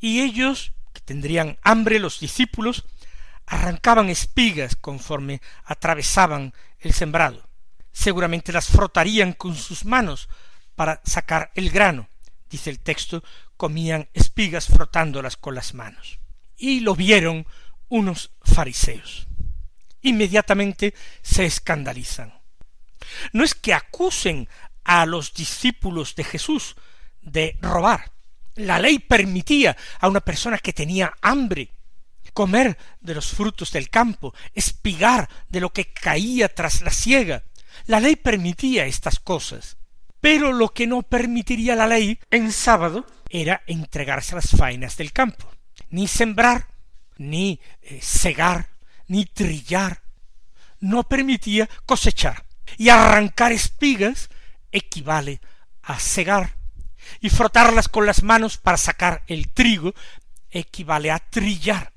Y 0.00 0.22
ellos, 0.22 0.72
que 0.92 1.00
tendrían 1.00 1.58
hambre, 1.62 1.98
los 1.98 2.20
discípulos, 2.20 2.84
arrancaban 3.46 4.08
espigas 4.08 4.76
conforme 4.76 5.40
atravesaban 5.64 6.52
el 6.80 6.92
sembrado. 6.92 7.48
Seguramente 7.92 8.52
las 8.52 8.68
frotarían 8.68 9.32
con 9.32 9.54
sus 9.54 9.84
manos 9.84 10.28
para 10.74 11.00
sacar 11.04 11.50
el 11.54 11.70
grano. 11.70 12.08
Dice 12.50 12.70
el 12.70 12.80
texto, 12.80 13.22
comían 13.56 14.08
espigas 14.14 14.66
frotándolas 14.66 15.36
con 15.36 15.54
las 15.54 15.74
manos. 15.74 16.18
Y 16.56 16.80
lo 16.80 16.94
vieron 16.94 17.46
unos 17.88 18.32
fariseos 18.42 19.26
inmediatamente 20.08 20.94
se 21.22 21.44
escandalizan. 21.44 22.32
No 23.32 23.44
es 23.44 23.54
que 23.54 23.74
acusen 23.74 24.48
a 24.84 25.06
los 25.06 25.34
discípulos 25.34 26.14
de 26.14 26.24
Jesús 26.24 26.76
de 27.22 27.58
robar. 27.60 28.12
La 28.54 28.78
ley 28.78 28.98
permitía 28.98 29.76
a 30.00 30.08
una 30.08 30.20
persona 30.20 30.58
que 30.58 30.72
tenía 30.72 31.12
hambre 31.20 31.70
comer 32.36 32.76
de 33.00 33.14
los 33.14 33.30
frutos 33.32 33.72
del 33.72 33.88
campo, 33.88 34.34
espigar 34.54 35.28
de 35.48 35.60
lo 35.60 35.72
que 35.72 35.86
caía 35.86 36.54
tras 36.54 36.82
la 36.82 36.90
siega. 36.90 37.44
La 37.86 37.98
ley 37.98 38.14
permitía 38.14 38.84
estas 38.84 39.18
cosas. 39.18 39.78
Pero 40.20 40.52
lo 40.52 40.68
que 40.68 40.86
no 40.86 41.02
permitiría 41.02 41.74
la 41.74 41.86
ley 41.86 42.18
en 42.30 42.52
sábado 42.52 43.06
era 43.30 43.62
entregarse 43.66 44.32
a 44.32 44.36
las 44.36 44.50
faenas 44.50 44.98
del 44.98 45.12
campo, 45.12 45.50
ni 45.88 46.08
sembrar, 46.08 46.68
ni 47.16 47.58
eh, 47.80 48.00
segar, 48.02 48.68
ni 49.08 49.24
trillar, 49.24 50.02
no 50.80 51.04
permitía 51.04 51.68
cosechar. 51.84 52.44
Y 52.76 52.88
arrancar 52.88 53.52
espigas 53.52 54.28
equivale 54.72 55.40
a 55.82 55.98
segar. 55.98 56.56
Y 57.20 57.30
frotarlas 57.30 57.88
con 57.88 58.06
las 58.06 58.22
manos 58.22 58.58
para 58.58 58.76
sacar 58.76 59.22
el 59.28 59.48
trigo 59.52 59.94
equivale 60.50 61.10
a 61.10 61.18
trillar. 61.18 61.92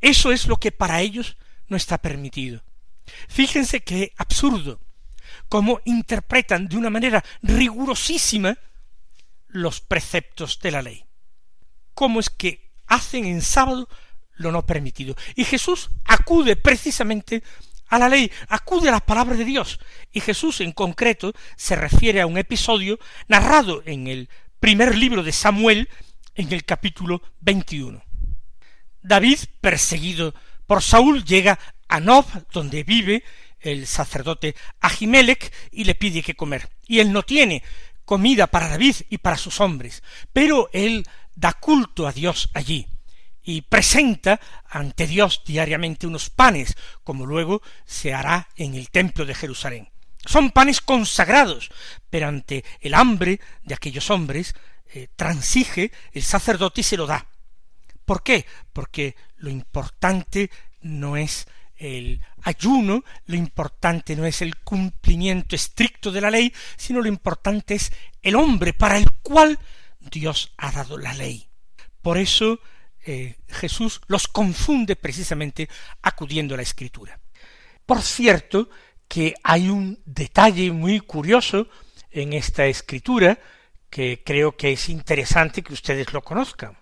Eso 0.00 0.30
es 0.32 0.46
lo 0.46 0.58
que 0.58 0.72
para 0.72 1.00
ellos 1.00 1.36
no 1.68 1.76
está 1.76 1.98
permitido. 1.98 2.62
Fíjense 3.28 3.82
qué 3.82 4.12
absurdo, 4.16 4.80
cómo 5.48 5.80
interpretan 5.84 6.68
de 6.68 6.76
una 6.76 6.90
manera 6.90 7.24
rigurosísima 7.42 8.58
los 9.48 9.80
preceptos 9.80 10.58
de 10.60 10.70
la 10.70 10.82
ley. 10.82 11.04
¿Cómo 11.94 12.20
es 12.20 12.28
que 12.28 12.72
hacen 12.86 13.24
en 13.24 13.40
sábado 13.40 13.88
lo 14.36 14.52
no 14.52 14.64
permitido. 14.64 15.16
Y 15.34 15.44
Jesús 15.44 15.90
acude 16.04 16.56
precisamente 16.56 17.42
a 17.88 17.98
la 17.98 18.08
ley, 18.08 18.30
acude 18.48 18.88
a 18.88 18.92
la 18.92 19.00
palabra 19.00 19.36
de 19.36 19.44
Dios. 19.44 19.78
Y 20.12 20.20
Jesús 20.20 20.60
en 20.60 20.72
concreto 20.72 21.32
se 21.56 21.76
refiere 21.76 22.20
a 22.20 22.26
un 22.26 22.38
episodio 22.38 22.98
narrado 23.28 23.82
en 23.86 24.06
el 24.06 24.28
primer 24.60 24.96
libro 24.96 25.22
de 25.22 25.32
Samuel, 25.32 25.88
en 26.34 26.52
el 26.52 26.64
capítulo 26.64 27.22
21. 27.40 28.02
David, 29.02 29.38
perseguido 29.60 30.34
por 30.66 30.82
Saúl, 30.82 31.24
llega 31.24 31.58
a 31.88 32.00
Nob, 32.00 32.26
donde 32.52 32.82
vive 32.82 33.22
el 33.60 33.86
sacerdote 33.86 34.56
Ahimelech, 34.80 35.52
y 35.70 35.84
le 35.84 35.94
pide 35.94 36.22
que 36.22 36.34
comer. 36.34 36.68
Y 36.86 36.98
él 36.98 37.12
no 37.12 37.22
tiene 37.22 37.62
comida 38.04 38.46
para 38.48 38.68
David 38.68 38.96
y 39.08 39.18
para 39.18 39.36
sus 39.36 39.60
hombres, 39.60 40.02
pero 40.32 40.68
él 40.72 41.04
da 41.34 41.52
culto 41.52 42.06
a 42.06 42.12
Dios 42.12 42.50
allí 42.54 42.86
y 43.46 43.62
presenta 43.62 44.40
ante 44.68 45.06
Dios 45.06 45.42
diariamente 45.46 46.08
unos 46.08 46.30
panes, 46.30 46.76
como 47.04 47.24
luego 47.24 47.62
se 47.86 48.12
hará 48.12 48.48
en 48.56 48.74
el 48.74 48.90
templo 48.90 49.24
de 49.24 49.36
Jerusalén. 49.36 49.88
Son 50.24 50.50
panes 50.50 50.80
consagrados, 50.80 51.70
pero 52.10 52.26
ante 52.26 52.64
el 52.80 52.92
hambre 52.94 53.40
de 53.62 53.74
aquellos 53.74 54.10
hombres 54.10 54.52
eh, 54.92 55.06
transige 55.14 55.92
el 56.12 56.24
sacerdote 56.24 56.80
y 56.80 56.84
se 56.84 56.96
lo 56.96 57.06
da. 57.06 57.24
¿Por 58.04 58.24
qué? 58.24 58.46
Porque 58.72 59.14
lo 59.36 59.48
importante 59.48 60.50
no 60.82 61.16
es 61.16 61.46
el 61.76 62.20
ayuno, 62.42 63.04
lo 63.26 63.36
importante 63.36 64.16
no 64.16 64.26
es 64.26 64.42
el 64.42 64.56
cumplimiento 64.56 65.54
estricto 65.54 66.10
de 66.10 66.20
la 66.20 66.32
ley, 66.32 66.52
sino 66.76 67.00
lo 67.00 67.06
importante 67.06 67.76
es 67.76 67.92
el 68.22 68.34
hombre 68.34 68.72
para 68.72 68.98
el 68.98 69.08
cual 69.22 69.60
Dios 70.00 70.52
ha 70.56 70.72
dado 70.72 70.98
la 70.98 71.14
ley. 71.14 71.46
Por 72.02 72.18
eso 72.18 72.58
eh, 73.06 73.36
Jesús 73.46 74.00
los 74.08 74.26
confunde 74.26 74.96
precisamente 74.96 75.68
acudiendo 76.02 76.54
a 76.54 76.56
la 76.56 76.64
Escritura. 76.64 77.20
Por 77.86 78.02
cierto, 78.02 78.68
que 79.06 79.34
hay 79.44 79.68
un 79.68 80.00
detalle 80.04 80.72
muy 80.72 80.98
curioso 80.98 81.68
en 82.10 82.32
esta 82.32 82.66
escritura 82.66 83.38
que 83.88 84.24
creo 84.24 84.56
que 84.56 84.72
es 84.72 84.88
interesante 84.88 85.62
que 85.62 85.72
ustedes 85.72 86.12
lo 86.12 86.20
conozcan. 86.22 86.76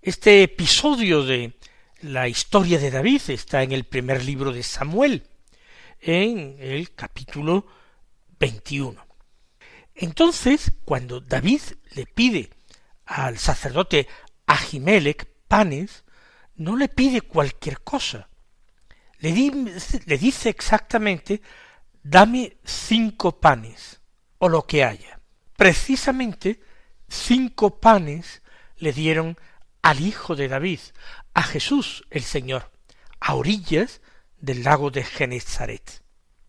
Este 0.00 0.42
episodio 0.42 1.24
de 1.24 1.58
la 2.00 2.26
historia 2.26 2.78
de 2.78 2.90
David 2.90 3.20
está 3.28 3.62
en 3.62 3.72
el 3.72 3.84
primer 3.84 4.24
libro 4.24 4.50
de 4.50 4.62
Samuel, 4.62 5.24
en 6.00 6.56
el 6.58 6.94
capítulo 6.94 7.66
21. 8.38 9.06
Entonces, 9.94 10.72
cuando 10.86 11.20
David 11.20 11.60
le 11.92 12.06
pide 12.06 12.50
al 13.04 13.38
sacerdote 13.38 14.08
Ahimelech 14.46 15.33
panes, 15.54 16.02
no 16.56 16.74
le 16.74 16.88
pide 16.88 17.20
cualquier 17.20 17.82
cosa. 17.82 18.28
Le, 19.20 19.30
le 19.30 20.18
dice 20.18 20.48
exactamente, 20.48 21.42
dame 22.02 22.56
cinco 22.64 23.38
panes, 23.38 24.00
o 24.38 24.48
lo 24.48 24.66
que 24.66 24.82
haya. 24.82 25.20
Precisamente 25.56 26.60
cinco 27.06 27.78
panes 27.78 28.42
le 28.78 28.92
dieron 28.92 29.38
al 29.80 30.00
hijo 30.00 30.34
de 30.34 30.48
David, 30.48 30.80
a 31.34 31.44
Jesús 31.44 32.04
el 32.10 32.24
Señor, 32.24 32.72
a 33.20 33.36
orillas 33.36 34.00
del 34.40 34.64
lago 34.64 34.90
de 34.90 35.04
Genezaret. 35.04 36.02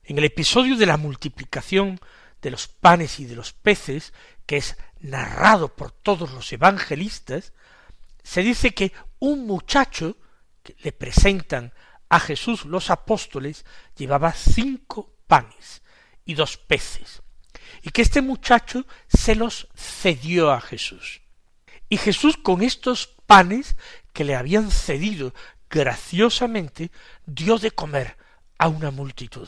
En 0.04 0.18
el 0.18 0.24
episodio 0.24 0.78
de 0.78 0.88
la 0.88 0.98
multiplicación 0.98 2.00
de 2.42 2.50
los 2.50 2.68
panes 2.68 3.20
y 3.20 3.26
de 3.26 3.36
los 3.36 3.54
peces, 3.54 4.14
que 4.48 4.58
es 4.58 4.78
narrado 5.00 5.76
por 5.76 5.92
todos 5.92 6.32
los 6.32 6.52
evangelistas, 6.52 7.54
se 8.26 8.42
dice 8.42 8.74
que 8.74 8.92
un 9.20 9.46
muchacho 9.46 10.18
que 10.64 10.76
le 10.80 10.92
presentan 10.92 11.72
a 12.10 12.20
Jesús 12.20 12.66
los 12.66 12.90
apóstoles 12.90 13.66
llevaba 13.96 14.34
cinco 14.34 15.14
panes 15.28 15.84
y 16.26 16.34
dos 16.34 16.58
peces, 16.58 17.22
y 17.84 17.92
que 17.92 18.02
este 18.02 18.24
muchacho 18.24 18.88
se 19.08 19.36
los 19.36 19.68
cedió 19.76 20.52
a 20.52 20.60
Jesús. 20.60 21.22
Y 21.88 21.98
Jesús 21.98 22.36
con 22.38 22.64
estos 22.64 23.08
panes 23.28 23.78
que 24.12 24.24
le 24.24 24.36
habían 24.36 24.72
cedido 24.72 25.36
graciosamente 25.70 26.92
dio 27.28 27.60
de 27.60 27.70
comer 27.70 28.18
a 28.58 28.70
una 28.70 28.90
multitud. 28.90 29.48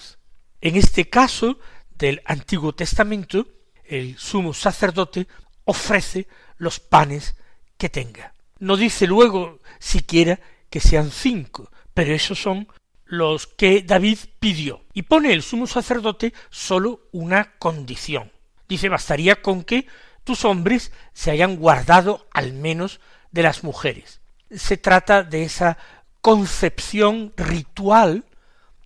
En 0.62 0.76
este 0.76 1.10
caso 1.10 1.60
del 1.90 2.22
Antiguo 2.26 2.76
Testamento, 2.76 3.48
el 3.86 4.20
sumo 4.20 4.54
sacerdote 4.54 5.28
ofrece 5.64 6.28
los 6.58 6.80
panes 6.80 7.36
que 7.78 7.90
tenga. 7.90 8.37
No 8.60 8.78
dice 8.78 9.08
luego 9.08 9.60
siquiera 9.80 10.40
que 10.70 10.80
sean 10.80 11.12
cinco, 11.12 11.72
pero 11.94 12.14
esos 12.14 12.40
son 12.40 12.68
los 13.06 13.48
que 13.48 13.82
David 13.82 14.20
pidió. 14.40 14.82
Y 14.94 15.04
pone 15.04 15.34
el 15.34 15.44
sumo 15.44 15.68
sacerdote 15.68 16.34
sólo 16.50 17.02
una 17.12 17.54
condición. 17.58 18.32
Dice, 18.68 18.90
bastaría 18.90 19.42
con 19.42 19.64
que 19.64 19.88
tus 20.24 20.44
hombres 20.44 20.92
se 21.14 21.32
hayan 21.32 21.56
guardado 21.56 22.28
al 22.32 22.54
menos 22.54 23.00
de 23.32 23.44
las 23.44 23.64
mujeres. 23.64 24.20
Se 24.52 24.78
trata 24.78 25.24
de 25.24 25.44
esa 25.44 25.78
concepción 26.22 27.34
ritual 27.38 28.26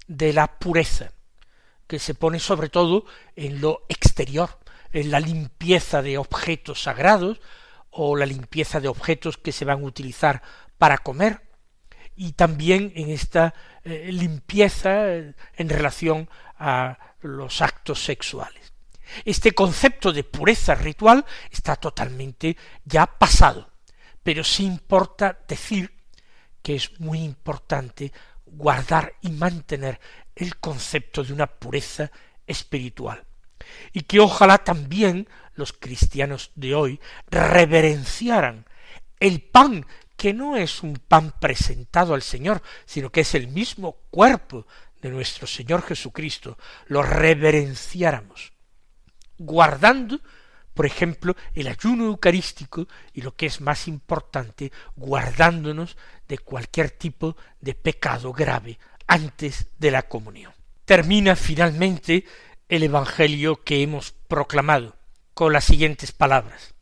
de 0.07 0.33
la 0.33 0.59
pureza, 0.59 1.11
que 1.87 1.97
se 1.97 2.13
pone 2.13 2.39
sobre 2.39 2.69
todo 2.69 3.05
en 3.35 3.61
lo 3.61 3.85
exterior, 3.89 4.59
en 4.93 5.09
la 5.09 5.19
limpieza 5.19 6.01
de 6.01 6.17
objetos 6.17 6.83
sagrados 6.83 7.39
o 7.91 8.15
la 8.15 8.25
limpieza 8.25 8.79
de 8.79 8.87
objetos 8.87 9.37
que 9.37 9.51
se 9.51 9.65
van 9.65 9.81
a 9.81 9.85
utilizar 9.85 10.41
para 10.77 10.97
comer, 10.97 11.41
y 12.15 12.33
también 12.33 12.91
en 12.95 13.09
esta 13.09 13.53
eh, 13.83 14.09
limpieza 14.11 15.07
en 15.07 15.69
relación 15.69 16.29
a 16.57 16.97
los 17.21 17.61
actos 17.61 18.03
sexuales. 18.03 18.73
Este 19.25 19.53
concepto 19.53 20.13
de 20.13 20.23
pureza 20.23 20.75
ritual 20.75 21.25
está 21.49 21.75
totalmente 21.75 22.57
ya 22.85 23.07
pasado, 23.07 23.71
pero 24.23 24.43
sí 24.43 24.65
importa 24.65 25.37
decir 25.47 25.97
que 26.61 26.75
es 26.75 26.99
muy 26.99 27.23
importante 27.23 28.11
guardar 28.45 29.13
y 29.21 29.31
mantener 29.31 29.99
el 30.35 30.57
concepto 30.57 31.23
de 31.23 31.33
una 31.33 31.47
pureza 31.47 32.11
espiritual. 32.45 33.25
Y 33.93 34.01
que 34.01 34.19
ojalá 34.19 34.59
también 34.59 35.27
los 35.55 35.73
cristianos 35.73 36.51
de 36.55 36.75
hoy 36.75 36.99
reverenciaran 37.29 38.65
el 39.19 39.41
pan 39.41 39.85
que 40.17 40.33
no 40.33 40.55
es 40.55 40.83
un 40.83 40.95
pan 40.95 41.33
presentado 41.39 42.13
al 42.13 42.21
Señor, 42.21 42.61
sino 42.85 43.11
que 43.11 43.21
es 43.21 43.35
el 43.35 43.47
mismo 43.47 43.97
cuerpo 44.09 44.67
de 45.01 45.09
nuestro 45.09 45.47
Señor 45.47 45.81
Jesucristo, 45.81 46.57
lo 46.87 47.01
reverenciáramos 47.01 48.53
guardando, 49.41 50.19
por 50.73 50.85
ejemplo, 50.85 51.35
el 51.53 51.67
ayuno 51.67 52.05
eucarístico 52.05 52.87
y 53.13 53.21
lo 53.21 53.35
que 53.35 53.47
es 53.47 53.59
más 53.61 53.87
importante, 53.87 54.71
guardándonos 54.95 55.97
de 56.27 56.37
cualquier 56.37 56.91
tipo 56.91 57.35
de 57.59 57.73
pecado 57.73 58.31
grave 58.31 58.79
antes 59.07 59.67
de 59.77 59.91
la 59.91 60.03
comunión. 60.03 60.53
Termina 60.85 61.35
finalmente 61.35 62.25
el 62.71 62.83
Evangelio 62.83 63.63
que 63.63 63.83
hemos 63.83 64.13
proclamado 64.29 64.95
con 65.33 65.51
las 65.51 65.65
siguientes 65.65 66.13
palabras. 66.13 66.73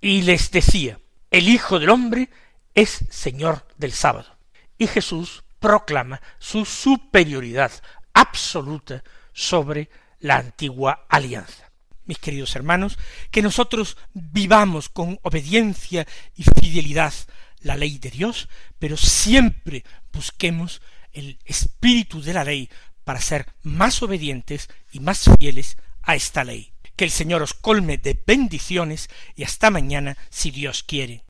Y 0.00 0.22
les 0.22 0.50
decía, 0.50 1.00
el 1.30 1.48
Hijo 1.48 1.78
del 1.78 1.88
Hombre 1.88 2.28
es 2.74 3.06
Señor 3.08 3.66
del 3.78 3.92
sábado. 3.92 4.36
Y 4.76 4.86
Jesús 4.86 5.42
proclama 5.58 6.20
su 6.38 6.66
superioridad 6.66 7.72
absoluta 8.12 9.02
sobre 9.32 9.88
la 10.20 10.36
antigua 10.36 11.06
alianza 11.08 11.64
mis 12.06 12.18
queridos 12.18 12.54
hermanos, 12.54 12.98
que 13.30 13.40
nosotros 13.40 13.96
vivamos 14.12 14.90
con 14.90 15.18
obediencia 15.22 16.06
y 16.36 16.42
fidelidad 16.42 17.14
la 17.60 17.78
ley 17.78 17.98
de 17.98 18.10
Dios, 18.10 18.50
pero 18.78 18.98
siempre 18.98 19.84
busquemos 20.12 20.82
el 21.14 21.38
espíritu 21.46 22.20
de 22.20 22.34
la 22.34 22.44
ley 22.44 22.68
para 23.04 23.20
ser 23.20 23.46
más 23.62 24.02
obedientes 24.02 24.68
y 24.92 25.00
más 25.00 25.28
fieles 25.38 25.76
a 26.02 26.14
esta 26.14 26.44
ley. 26.44 26.72
Que 26.96 27.04
el 27.04 27.10
Señor 27.10 27.42
os 27.42 27.54
colme 27.54 27.98
de 27.98 28.20
bendiciones 28.26 29.08
y 29.36 29.44
hasta 29.44 29.70
mañana 29.70 30.16
si 30.30 30.50
Dios 30.50 30.82
quiere. 30.82 31.24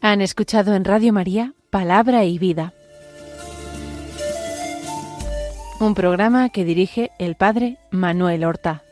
Han 0.00 0.20
escuchado 0.20 0.74
en 0.74 0.84
Radio 0.84 1.12
María 1.12 1.54
Palabra 1.70 2.24
y 2.24 2.38
Vida 2.38 2.74
un 5.82 5.94
programa 5.94 6.50
que 6.50 6.64
dirige 6.64 7.10
el 7.18 7.34
padre 7.34 7.76
Manuel 7.90 8.44
Horta. 8.44 8.84